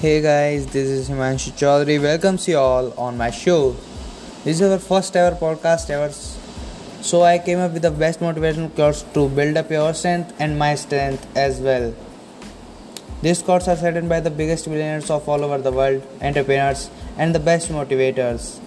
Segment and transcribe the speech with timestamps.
[0.00, 2.00] Hey guys, this is Himanshu Chaudhary.
[2.00, 3.76] Welcomes you all on my show.
[4.44, 6.10] This is our first ever podcast ever.
[7.02, 10.58] So I came up with the best motivational quotes to build up your strength and
[10.58, 11.94] my strength as well.
[13.20, 16.88] These quotes are said by the biggest billionaires of all over the world, entrepreneurs,
[17.18, 18.58] and the best motivators.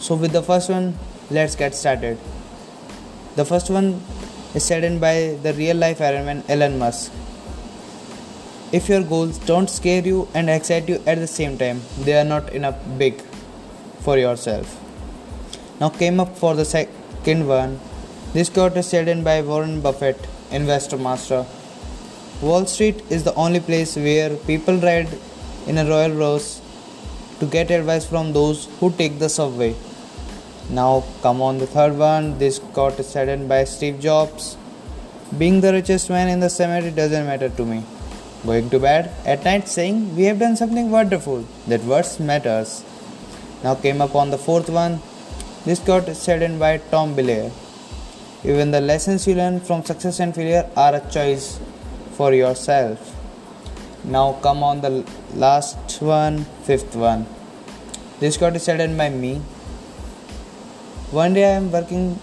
[0.00, 0.98] So with the first one,
[1.30, 2.18] let's get started.
[3.36, 4.02] The first one
[4.54, 7.10] is said by the real life Iron Man Elon Musk.
[8.76, 12.24] If your goals don't scare you and excite you at the same time, they are
[12.24, 13.20] not enough big
[14.00, 14.66] for yourself.
[15.80, 17.78] Now came up for the second one.
[18.32, 21.46] This quote is said in by Warren Buffett, investor master.
[22.42, 25.08] Wall Street is the only place where people ride
[25.68, 26.60] in a royal roast
[27.38, 29.72] to get advice from those who take the subway.
[30.68, 32.38] Now come on the third one.
[32.38, 34.56] This quote is said in by Steve Jobs.
[35.38, 37.84] Being the richest man in the cemetery doesn't matter to me
[38.44, 39.10] going to bed.
[39.24, 41.44] At night saying we have done something wonderful.
[41.66, 42.84] That words matters
[43.62, 45.00] now came upon the fourth one.
[45.64, 47.50] This got said in by tom Bilyeu
[48.44, 51.58] even the lessons you learn from success and failure are a choice
[52.12, 53.14] for yourself.
[54.04, 57.26] Now come on the last one fifth one.
[58.20, 59.34] This got said in by me.
[61.10, 62.18] One day i am working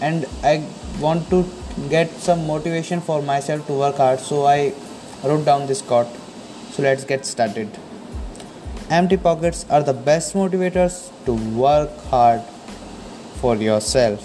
[0.00, 0.64] and i
[1.00, 1.44] want to
[1.90, 4.72] get some motivation for myself to work hard so i
[5.24, 6.08] wrote down this quote.
[6.72, 7.68] So let's get started.
[8.90, 12.42] Empty pockets are the best motivators to work hard
[13.40, 14.20] for yourself.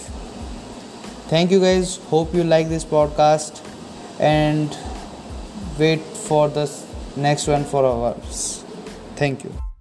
[1.27, 1.97] Thank you guys.
[2.09, 3.61] Hope you like this podcast
[4.19, 4.77] and
[5.79, 6.69] wait for the
[7.15, 8.63] next one for hours.
[9.15, 9.72] Thank you.